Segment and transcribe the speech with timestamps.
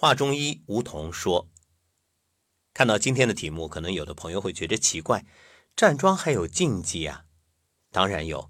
[0.00, 1.50] 华中医吴桐说
[2.72, 5.26] ：“看到今天的题目，可能有的朋友会觉得奇怪，
[5.74, 7.24] 站桩还有禁忌啊？
[7.90, 8.48] 当然有。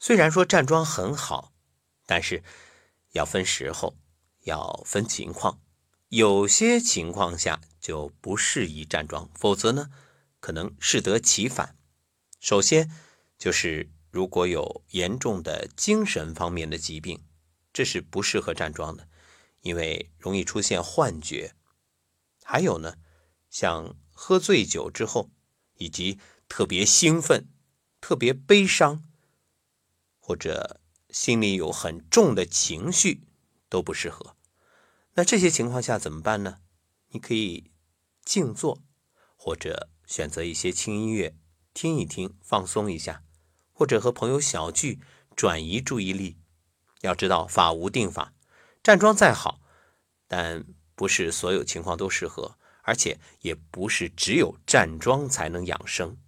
[0.00, 1.52] 虽然说站桩很好，
[2.04, 2.42] 但是
[3.12, 3.96] 要分时候，
[4.40, 5.60] 要分情况，
[6.08, 9.92] 有些情况下就不适宜站桩，否则呢，
[10.40, 11.76] 可能适得其反。
[12.40, 12.90] 首先
[13.38, 17.24] 就是如果有严重的精神方面的疾病，
[17.72, 19.06] 这是不适合站桩的。”
[19.64, 21.54] 因为容易出现幻觉，
[22.44, 22.98] 还有呢，
[23.48, 25.30] 像喝醉酒之后，
[25.76, 27.48] 以及特别兴奋、
[27.98, 29.02] 特别悲伤，
[30.20, 33.22] 或者心里有很重的情绪，
[33.70, 34.36] 都不适合。
[35.14, 36.60] 那这些情况下怎么办呢？
[37.08, 37.70] 你可以
[38.22, 38.82] 静坐，
[39.34, 41.34] 或者选择一些轻音乐
[41.72, 43.24] 听一听，放松一下，
[43.72, 45.00] 或者和朋友小聚，
[45.34, 46.36] 转移注意力。
[47.00, 48.34] 要知道，法无定法。
[48.84, 49.62] 站桩再好，
[50.28, 50.62] 但
[50.94, 56.18] 不是所有情况都适合，而且也不是只有站桩才能养生。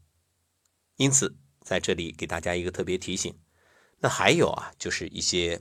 [0.97, 3.39] 因此，在这里给大家一个特别提醒。
[3.99, 5.61] 那还有啊，就是一些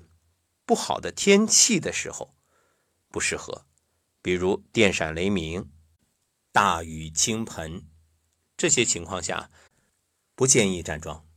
[0.65, 2.33] 不好的天气的时候
[3.09, 3.65] 不适合，
[4.21, 5.69] 比如电闪雷鸣、
[6.53, 7.85] 大雨倾盆
[8.55, 9.51] 这些情况下，
[10.33, 11.27] 不建议站桩。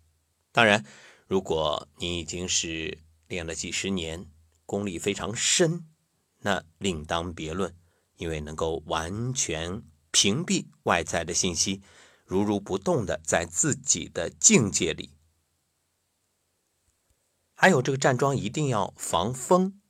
[0.52, 0.86] 当然，
[1.26, 4.30] 如果你已经是练了几十年。
[4.68, 5.88] 功力非常深，
[6.40, 7.74] 那另当别论，
[8.16, 11.80] 因为能够完全屏蔽外在的信息，
[12.26, 15.14] 如如不动的在自己的境界里。
[17.54, 19.80] 还有这个站桩一定要防风，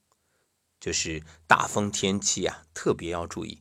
[0.78, 3.60] 就是大风天气啊，特别要注意，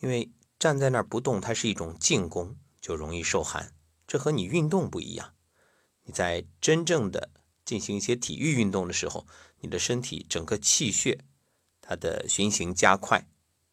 [0.00, 3.74] 因为站在那儿不动，它是一种静功，就容易受寒。
[4.06, 5.34] 这和你运动不一样，
[6.04, 7.30] 你在真正的
[7.64, 9.26] 进行一些体育运动的时候。
[9.60, 11.24] 你的身体整个气血，
[11.80, 13.26] 它的循行加快，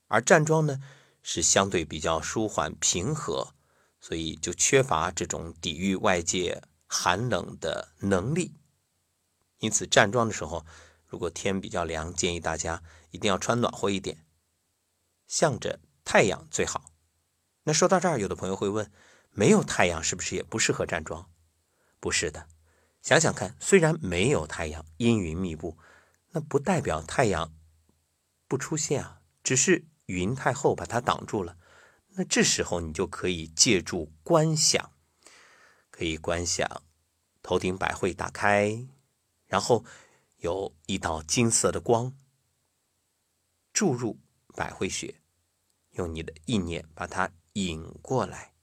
[0.07, 0.81] 而站桩呢
[1.21, 3.53] 是相对比较舒缓平和，
[3.99, 8.53] 所以就缺乏这种抵御外界寒冷的能力。
[9.57, 10.65] 因此站桩的时候，
[11.05, 14.25] 如果天比较凉，建议大家一定要穿暖和一点，
[15.27, 16.93] 向着太阳最好。
[17.63, 18.89] 那说到这儿，有的朋友会问：
[19.31, 21.29] 没有太阳是不是也不适合站桩？
[21.99, 22.47] 不是的。
[23.01, 25.77] 想想看，虽然没有太阳，阴云密布，
[26.31, 27.53] 那不代表太阳
[28.47, 31.57] 不出现啊，只是云太厚把它挡住了。
[32.09, 34.91] 那这时候你就可以借助观想，
[35.89, 36.83] 可以观想
[37.41, 38.85] 头顶百会打开，
[39.47, 39.83] 然后
[40.37, 42.13] 有一道金色的光
[43.73, 44.19] 注入
[44.55, 45.21] 百会穴，
[45.91, 48.53] 用你的意念把它引过来，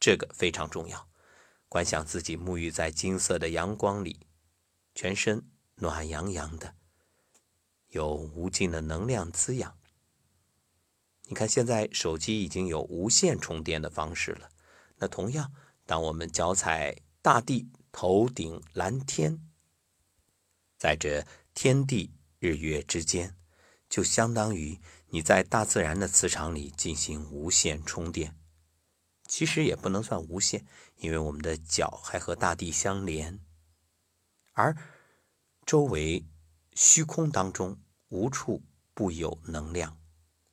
[0.00, 1.08] 这个非常重要。
[1.74, 4.20] 观想自己沐浴在金色的阳光里，
[4.94, 6.76] 全身暖洋洋的，
[7.88, 9.76] 有无尽的能量滋养。
[11.24, 14.50] 你看，现在手机已经有无线充电的方式了。
[14.98, 15.52] 那同样，
[15.84, 19.40] 当我们脚踩大地，头顶蓝天，
[20.78, 23.34] 在这天地日月之间，
[23.88, 28.38] 就相当于你在大自然的磁场里进行无线充电。
[29.36, 30.64] 其实也不能算无限，
[30.98, 33.40] 因为我们的脚还和大地相连，
[34.52, 34.76] 而
[35.66, 36.24] 周围
[36.76, 37.80] 虚空当中
[38.10, 38.62] 无处
[38.94, 39.98] 不有能量，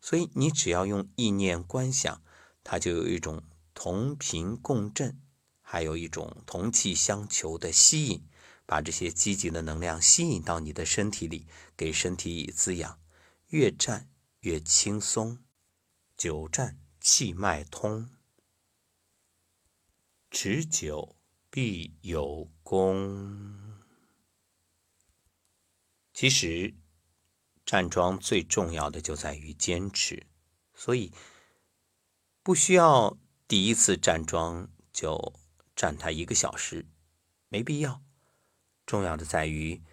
[0.01, 2.23] 所以你只要用意念观想，
[2.63, 3.43] 它就有一种
[3.75, 5.21] 同频共振，
[5.61, 8.27] 还有一种同气相求的吸引，
[8.65, 11.45] 把这些积极的能量吸引到你的身体里，
[11.77, 12.99] 给身体以滋养，
[13.49, 14.09] 越站
[14.39, 15.37] 越轻松，
[16.17, 18.09] 久站气脉通。
[20.33, 21.17] 持久
[21.49, 23.77] 必有功。
[26.13, 26.73] 其实
[27.65, 30.25] 站桩最重要的就在于坚持，
[30.73, 31.11] 所以
[32.41, 35.33] 不需要第一次站桩就
[35.75, 36.87] 站它一个小时，
[37.49, 38.01] 没必要。
[38.85, 39.83] 重要的在于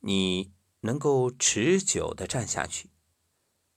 [0.00, 2.90] 你能够持久的站下去。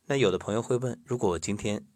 [0.08, 1.88] 那有的朋友会问：如果我今天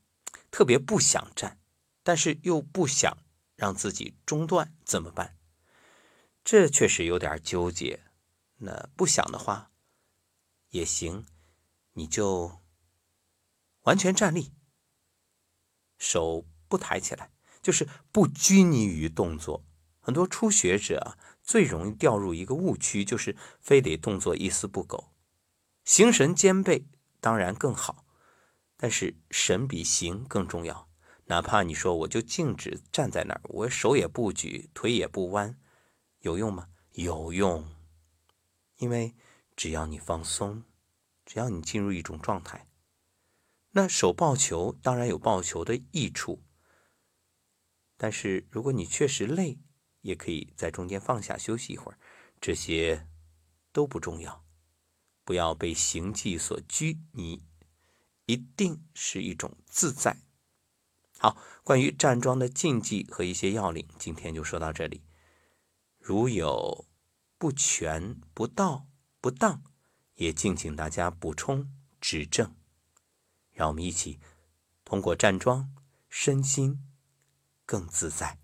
[0.50, 1.60] 特别不想站，
[2.04, 3.18] 但是又不想。
[3.56, 5.38] 让自己中断怎么办？
[6.44, 8.02] 这确实有点纠结。
[8.58, 9.72] 那不想的话
[10.70, 11.26] 也行，
[11.94, 12.62] 你就
[13.82, 14.54] 完全站立，
[15.98, 19.66] 手不抬起来，就是不拘泥于动作。
[20.00, 25.14] 很多初学者啊，最容易掉入一个误区，就是非得动作一丝不苟，
[25.86, 26.88] 形神兼备
[27.22, 28.06] 当然更好，
[28.76, 30.90] 但是神比形更重要。
[31.26, 35.58] 哪怕你说我就静止站在那儿，我手也不举，腿也不弯，
[36.20, 36.70] 有用吗？
[36.92, 37.66] 有用，
[38.78, 39.16] 因为
[39.56, 40.64] 只要你放松，
[41.26, 42.68] 只要你进入一种状态，
[43.72, 46.44] 那手抱球当然有抱球的益处，
[47.98, 49.60] 但是如果你确实累，
[50.02, 51.98] 也可以在中间放下休息一会儿，
[52.42, 53.08] 这些
[53.72, 54.44] 都不重要。
[55.24, 57.46] 不要被形迹所拘泥，
[58.26, 60.18] 一定是一种自在。
[61.24, 65.04] 好，关于站桩的禁忌和一些要领，今天就说到这里。
[65.98, 66.86] 如有
[67.38, 68.88] 不全、不到、
[69.22, 69.64] 不当，
[70.16, 71.72] 也敬请大家补充
[72.02, 72.54] 指正。
[73.54, 74.20] 让我们一起
[74.84, 75.74] 通过站桩，
[76.10, 76.84] 身心
[77.66, 78.43] 更自在。